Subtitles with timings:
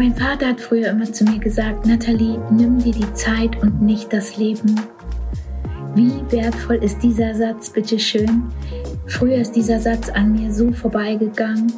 [0.00, 4.10] Mein Vater hat früher immer zu mir gesagt, Nathalie, nimm dir die Zeit und nicht
[4.10, 4.80] das Leben.
[5.94, 8.44] Wie wertvoll ist dieser Satz, bitteschön?
[9.04, 11.72] Früher ist dieser Satz an mir so vorbeigegangen,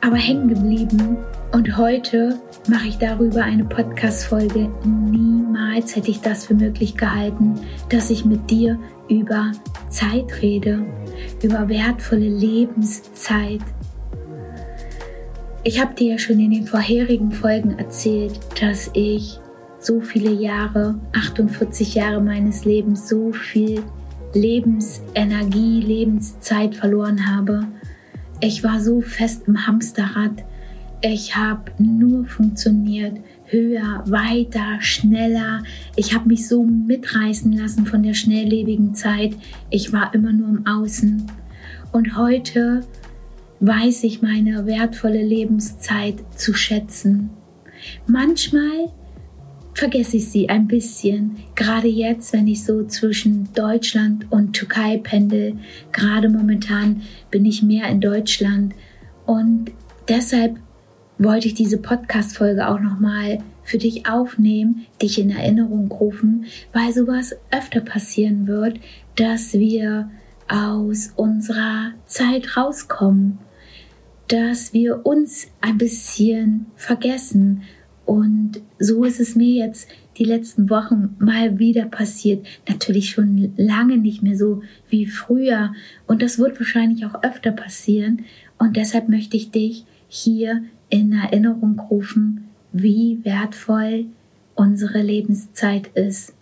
[0.00, 1.18] aber hängen geblieben.
[1.52, 2.38] Und heute
[2.68, 4.68] mache ich darüber eine Podcast-Folge.
[4.84, 8.78] Niemals hätte ich das für möglich gehalten, dass ich mit dir
[9.08, 9.52] über
[9.88, 10.84] Zeit rede,
[11.42, 13.60] über wertvolle Lebenszeit.
[15.62, 19.38] Ich habe dir ja schon in den vorherigen Folgen erzählt, dass ich
[19.78, 23.82] so viele Jahre, 48 Jahre meines Lebens, so viel
[24.34, 27.66] Lebensenergie, Lebenszeit verloren habe.
[28.40, 30.44] Ich war so fest im Hamsterrad.
[31.02, 35.62] Ich habe nur funktioniert, höher, weiter, schneller.
[35.94, 39.36] Ich habe mich so mitreißen lassen von der schnelllebigen Zeit.
[39.70, 41.30] Ich war immer nur im Außen.
[41.92, 42.80] Und heute
[43.60, 47.30] weiß ich meine wertvolle Lebenszeit zu schätzen.
[48.06, 48.90] Manchmal
[49.74, 55.58] vergesse ich sie ein bisschen, gerade jetzt, wenn ich so zwischen Deutschland und Türkei pendel.
[55.92, 58.74] Gerade momentan bin ich mehr in Deutschland
[59.26, 59.70] und
[60.08, 60.56] deshalb
[61.18, 67.34] wollte ich diese Podcast-Folge auch nochmal für dich aufnehmen, dich in Erinnerung rufen, weil sowas
[67.50, 68.78] öfter passieren wird,
[69.16, 70.10] dass wir
[70.48, 73.38] aus unserer Zeit rauskommen
[74.28, 77.62] dass wir uns ein bisschen vergessen.
[78.04, 82.46] Und so ist es mir jetzt die letzten Wochen mal wieder passiert.
[82.68, 85.72] Natürlich schon lange nicht mehr so wie früher.
[86.06, 88.24] Und das wird wahrscheinlich auch öfter passieren.
[88.58, 94.06] Und deshalb möchte ich dich hier in Erinnerung rufen, wie wertvoll
[94.54, 96.34] unsere Lebenszeit ist.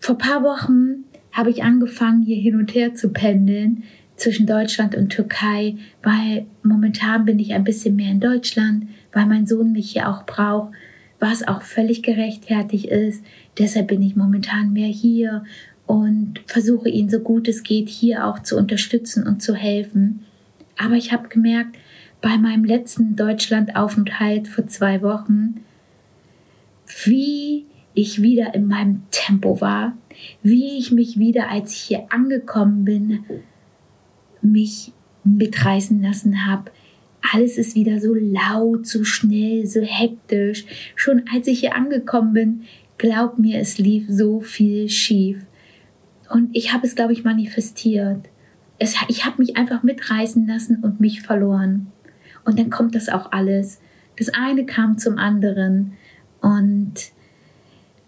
[0.00, 3.84] Vor paar Wochen habe ich angefangen, hier hin und her zu pendeln
[4.16, 9.46] zwischen Deutschland und Türkei, weil momentan bin ich ein bisschen mehr in Deutschland, weil mein
[9.46, 10.72] Sohn mich hier auch braucht,
[11.18, 13.24] was auch völlig gerechtfertigt ist.
[13.58, 15.44] Deshalb bin ich momentan mehr hier
[15.86, 20.20] und versuche ihn so gut es geht hier auch zu unterstützen und zu helfen.
[20.78, 21.76] Aber ich habe gemerkt,
[22.22, 25.60] bei meinem letzten Deutschlandaufenthalt vor zwei Wochen,
[27.04, 29.98] wie ich wieder in meinem Tempo war,
[30.42, 33.24] wie ich mich wieder, als ich hier angekommen bin,
[34.40, 34.92] mich
[35.24, 36.70] mitreißen lassen habe.
[37.32, 40.64] Alles ist wieder so laut, so schnell, so hektisch.
[40.94, 42.62] Schon als ich hier angekommen bin,
[42.98, 45.44] glaub mir, es lief so viel schief.
[46.30, 48.28] Und ich habe es, glaube ich, manifestiert.
[48.78, 51.88] Es, ich habe mich einfach mitreißen lassen und mich verloren.
[52.44, 53.80] Und dann kommt das auch alles.
[54.18, 55.94] Das eine kam zum anderen.
[56.40, 56.94] Und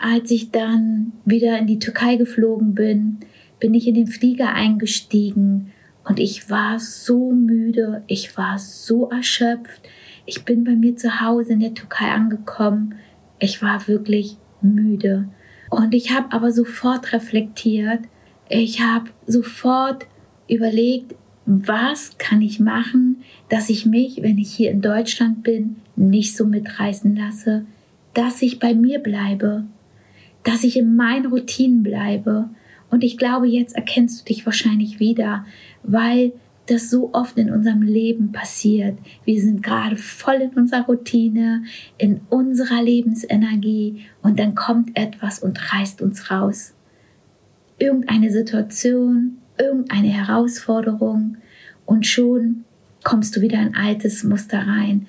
[0.00, 3.18] als ich dann wieder in die Türkei geflogen bin,
[3.58, 5.72] bin ich in den Flieger eingestiegen
[6.08, 9.82] und ich war so müde, ich war so erschöpft.
[10.24, 12.94] Ich bin bei mir zu Hause in der Türkei angekommen.
[13.38, 15.28] Ich war wirklich müde.
[15.68, 18.00] Und ich habe aber sofort reflektiert.
[18.48, 20.06] Ich habe sofort
[20.48, 21.14] überlegt,
[21.50, 26.44] was kann ich machen, dass ich mich, wenn ich hier in Deutschland bin, nicht so
[26.44, 27.64] mitreißen lasse,
[28.12, 29.64] dass ich bei mir bleibe,
[30.42, 32.50] dass ich in meinen Routinen bleibe.
[32.90, 35.46] Und ich glaube, jetzt erkennst du dich wahrscheinlich wieder,
[35.82, 36.32] weil
[36.66, 38.98] das so oft in unserem Leben passiert.
[39.24, 41.64] Wir sind gerade voll in unserer Routine,
[41.96, 46.74] in unserer Lebensenergie und dann kommt etwas und reißt uns raus.
[47.78, 51.36] Irgendeine Situation, irgendeine Herausforderung
[51.86, 52.64] und schon
[53.04, 55.06] kommst du wieder in ein altes Muster rein,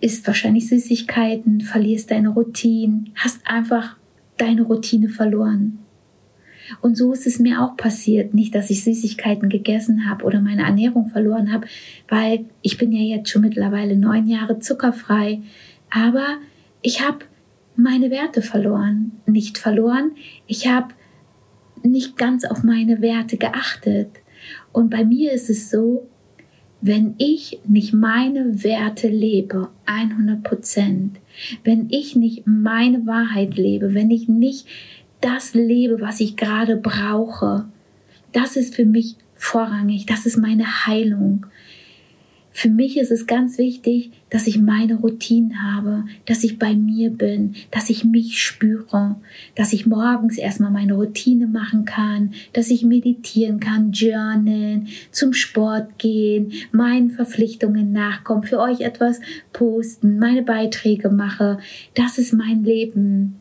[0.00, 3.96] isst wahrscheinlich Süßigkeiten, verlierst deine Routine, hast einfach
[4.36, 5.78] deine Routine verloren.
[6.80, 8.34] Und so ist es mir auch passiert.
[8.34, 11.66] Nicht, dass ich Süßigkeiten gegessen habe oder meine Ernährung verloren habe,
[12.08, 15.42] weil ich bin ja jetzt schon mittlerweile neun Jahre zuckerfrei.
[15.90, 16.38] Aber
[16.82, 17.20] ich habe
[17.76, 19.12] meine Werte verloren.
[19.26, 20.12] Nicht verloren,
[20.46, 20.94] ich habe
[21.84, 24.08] nicht ganz auf meine Werte geachtet.
[24.72, 26.08] Und bei mir ist es so,
[26.80, 31.18] wenn ich nicht meine Werte lebe, 100 Prozent,
[31.62, 34.66] wenn ich nicht meine Wahrheit lebe, wenn ich nicht
[35.20, 37.66] das lebe, was ich gerade brauche.
[38.32, 40.04] Das ist für mich vorrangig.
[40.04, 41.46] Das ist meine Heilung.
[42.56, 47.10] Für mich ist es ganz wichtig, dass ich meine Routinen habe, dass ich bei mir
[47.10, 49.16] bin, dass ich mich spüre,
[49.56, 55.98] dass ich morgens erstmal meine Routine machen kann, dass ich meditieren kann, journalen, zum Sport
[55.98, 59.20] gehen, meinen Verpflichtungen nachkommen, für euch etwas
[59.52, 61.58] posten, meine Beiträge mache.
[61.94, 63.40] Das ist mein Leben.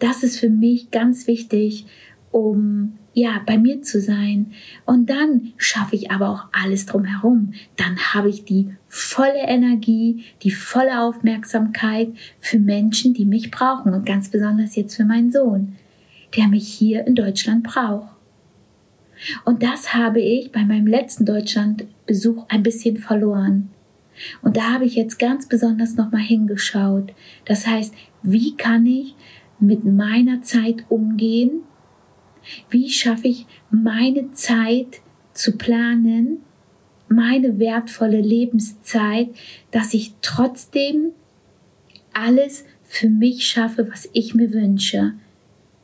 [0.00, 1.86] Das ist für mich ganz wichtig,
[2.32, 4.52] um ja, bei mir zu sein.
[4.86, 7.52] Und dann schaffe ich aber auch alles drumherum.
[7.76, 12.08] Dann habe ich die volle Energie, die volle Aufmerksamkeit
[12.40, 13.92] für Menschen, die mich brauchen.
[13.92, 15.76] Und ganz besonders jetzt für meinen Sohn,
[16.36, 18.08] der mich hier in Deutschland braucht.
[19.44, 23.70] Und das habe ich bei meinem letzten Deutschlandbesuch ein bisschen verloren.
[24.40, 27.12] Und da habe ich jetzt ganz besonders nochmal hingeschaut.
[27.44, 29.14] Das heißt, wie kann ich
[29.58, 31.62] mit meiner Zeit umgehen,
[32.70, 35.00] wie schaffe ich meine Zeit
[35.32, 36.38] zu planen,
[37.08, 39.28] meine wertvolle Lebenszeit,
[39.70, 41.12] dass ich trotzdem
[42.12, 45.14] alles für mich schaffe, was ich mir wünsche.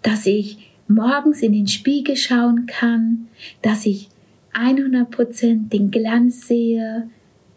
[0.03, 3.29] Dass ich morgens in den Spiegel schauen kann,
[3.63, 4.09] dass ich
[4.55, 7.09] 100% den Glanz sehe,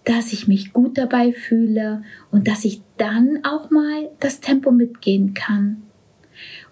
[0.03, 5.33] dass ich mich gut dabei fühle und dass ich dann auch mal das Tempo mitgehen
[5.33, 5.83] kann.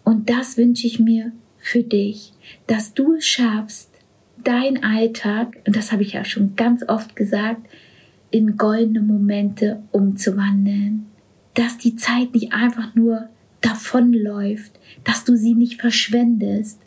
[0.03, 2.33] Und das wünsche ich mir für dich,
[2.67, 3.91] dass du es schaffst,
[4.43, 7.67] dein Alltag, und das habe ich ja schon ganz oft gesagt,
[8.31, 11.05] in goldene Momente umzuwandeln.
[11.53, 13.27] Dass die Zeit nicht einfach nur
[13.61, 16.79] davonläuft, dass du sie nicht verschwendest,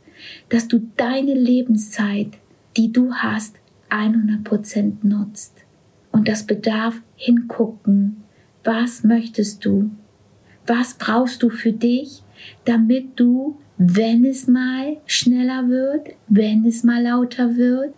[0.49, 2.39] dass du deine Lebenszeit,
[2.77, 3.57] die du hast,
[3.91, 5.55] 100% nutzt.
[6.11, 8.23] Und das bedarf hingucken.
[8.65, 9.91] Was möchtest du?
[10.67, 12.23] Was brauchst du für dich,
[12.65, 17.93] damit du wenn es mal schneller wird, wenn es mal lauter wird,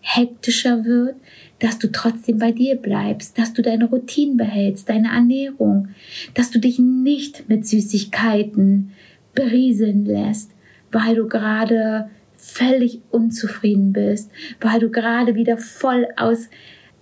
[0.00, 1.14] hektischer wird,
[1.58, 5.88] dass du trotzdem bei dir bleibst, dass du deine Routinen behältst, deine Ernährung,
[6.34, 8.90] dass du dich nicht mit Süßigkeiten
[9.34, 10.50] berieseln lässt,
[10.90, 14.30] weil du gerade völlig unzufrieden bist,
[14.60, 16.50] weil du gerade wieder voll aus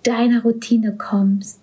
[0.05, 1.61] deiner Routine kommst.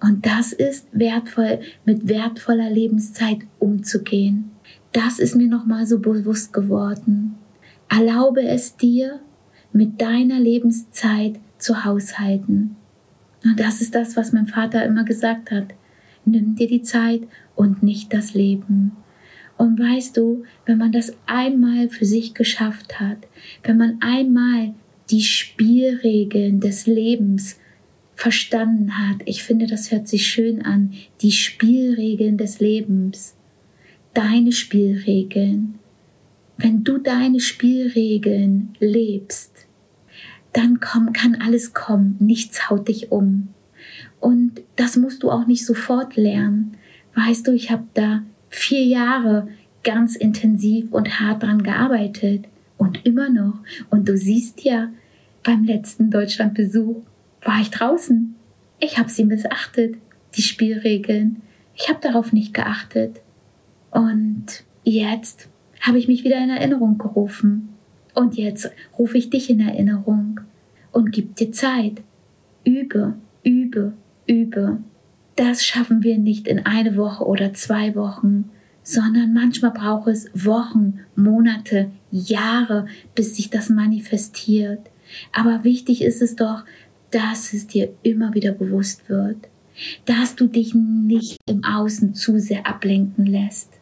[0.00, 4.50] Und das ist wertvoll, mit wertvoller Lebenszeit umzugehen
[4.92, 7.36] das ist mir nochmal so bewusst geworden.
[7.88, 9.20] Erlaube es dir,
[9.72, 12.76] mit deiner Lebenszeit zu haushalten.
[13.44, 15.68] Und das ist das, was mein Vater immer gesagt hat.
[16.24, 17.22] Nimm dir die Zeit
[17.54, 18.92] und nicht das Leben.
[19.56, 23.18] Und weißt du, wenn man das einmal für sich geschafft hat,
[23.62, 24.74] wenn man einmal
[25.10, 27.58] die Spielregeln des Lebens
[28.14, 33.34] verstanden hat, ich finde, das hört sich schön an, die Spielregeln des Lebens,
[34.14, 35.78] deine Spielregeln.
[36.56, 39.66] Wenn du deine Spielregeln lebst,
[40.52, 43.48] dann komm, kann alles kommen, nichts haut dich um.
[44.18, 46.76] Und das musst du auch nicht sofort lernen.
[47.14, 49.48] Weißt du, ich habe da vier Jahre
[49.82, 52.46] ganz intensiv und hart dran gearbeitet
[52.76, 53.60] und immer noch.
[53.88, 54.90] Und du siehst ja,
[55.42, 57.02] beim letzten Deutschlandbesuch
[57.42, 58.34] war ich draußen.
[58.78, 59.96] Ich habe sie missachtet,
[60.34, 61.42] die Spielregeln.
[61.74, 63.20] Ich habe darauf nicht geachtet.
[63.90, 65.48] Und jetzt
[65.80, 67.70] habe ich mich wieder in Erinnerung gerufen.
[68.14, 70.40] Und jetzt rufe ich dich in Erinnerung
[70.92, 72.02] und gib dir Zeit.
[72.64, 73.94] Übe, übe,
[74.26, 74.78] übe.
[75.36, 78.50] Das schaffen wir nicht in eine Woche oder zwei Wochen,
[78.82, 84.80] sondern manchmal braucht es Wochen, Monate, Jahre, bis sich das manifestiert.
[85.32, 86.64] Aber wichtig ist es doch,
[87.10, 89.48] dass es dir immer wieder bewusst wird,
[90.04, 93.79] dass du dich nicht im Außen zu sehr ablenken lässt.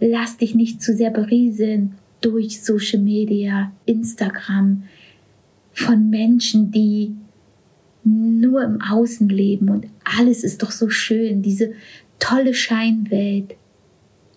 [0.00, 4.84] Lass dich nicht zu sehr berieseln durch Social Media, Instagram,
[5.74, 7.14] von Menschen, die
[8.04, 11.72] nur im Außen leben und alles ist doch so schön, diese
[12.18, 13.56] tolle Scheinwelt.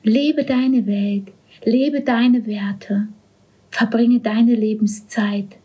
[0.04, 3.08] Lebe deine Welt, lebe deine Werte,
[3.70, 5.58] verbringe deine Lebenszeit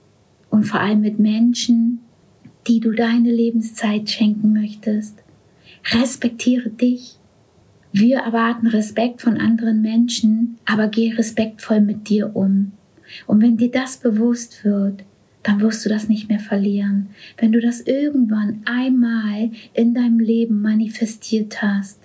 [0.51, 2.01] und vor allem mit Menschen,
[2.67, 5.19] die du deine Lebenszeit schenken möchtest.
[5.93, 7.17] Respektiere dich,
[7.93, 12.73] wir erwarten Respekt von anderen Menschen, aber geh respektvoll mit dir um.
[13.27, 15.05] Und wenn dir das bewusst wird,
[15.43, 17.09] dann wirst du das nicht mehr verlieren.
[17.37, 21.99] Wenn du das irgendwann einmal in deinem Leben manifestiert hast,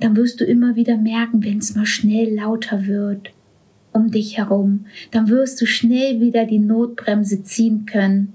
[0.00, 3.30] dann wirst du immer wieder merken, wenn es mal schnell lauter wird
[3.96, 8.34] um dich herum, dann wirst du schnell wieder die Notbremse ziehen können.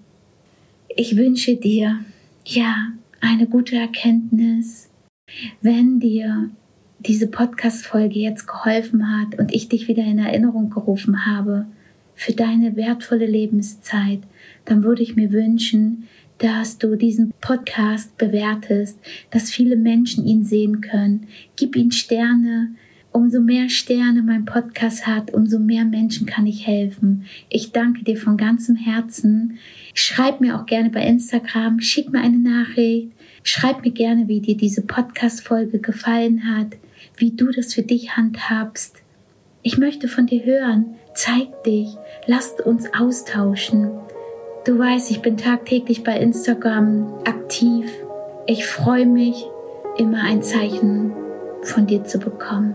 [0.90, 2.00] Ich wünsche dir,
[2.46, 2.88] ja,
[3.22, 4.90] eine gute Erkenntnis,
[5.62, 6.50] wenn dir
[7.00, 11.66] diese Podcast-Folge jetzt geholfen hat und ich dich wieder in Erinnerung gerufen habe
[12.14, 14.20] für deine wertvolle Lebenszeit,
[14.66, 16.08] dann würde ich mir wünschen,
[16.38, 21.28] dass du diesen Podcast bewertest, dass viele Menschen ihn sehen können.
[21.56, 22.76] Gib ihm Sterne.
[23.14, 27.26] Umso mehr Sterne mein Podcast hat, umso mehr Menschen kann ich helfen.
[27.50, 29.58] Ich danke dir von ganzem Herzen.
[29.94, 33.12] Schreib mir auch gerne bei Instagram, schick mir eine Nachricht,
[33.44, 36.78] schreib mir gerne, wie dir diese Podcast-Folge gefallen hat,
[37.18, 38.98] wie du das für dich handhabst.
[39.64, 40.96] Ich möchte von dir hören.
[41.14, 41.90] Zeig dich.
[42.26, 43.92] Lasst uns austauschen.
[44.66, 47.92] Du weißt, ich bin tagtäglich bei Instagram aktiv.
[48.48, 49.46] Ich freue mich,
[49.98, 51.14] immer ein Zeichen
[51.64, 52.74] von dir zu bekommen.